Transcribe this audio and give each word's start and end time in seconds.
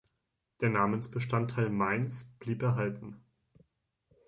Der 0.61 0.69
Namensbestandteil 0.69 1.69
"Mainz-" 1.69 2.35
blieb 2.39 2.63
erhalten. 2.63 3.23